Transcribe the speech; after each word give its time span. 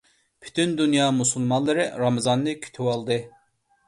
پۈتۈن 0.43 0.71
دۇنيا 0.77 1.03
مۇسۇلمانلىرى 1.17 1.85
رامىزاننى 2.05 2.55
كۈتۈۋالدى. 2.65 3.19